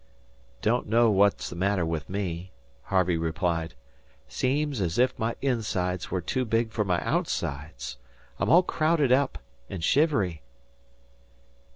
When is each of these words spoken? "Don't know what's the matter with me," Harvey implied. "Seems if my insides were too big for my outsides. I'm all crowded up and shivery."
"Don't 0.63 0.87
know 0.89 1.11
what's 1.11 1.47
the 1.51 1.55
matter 1.55 1.85
with 1.85 2.09
me," 2.09 2.49
Harvey 2.85 3.13
implied. 3.13 3.75
"Seems 4.27 4.97
if 4.97 5.13
my 5.19 5.35
insides 5.43 6.09
were 6.09 6.21
too 6.21 6.43
big 6.43 6.71
for 6.71 6.83
my 6.83 6.99
outsides. 7.05 7.97
I'm 8.39 8.49
all 8.49 8.63
crowded 8.63 9.11
up 9.11 9.37
and 9.69 9.83
shivery." 9.83 10.41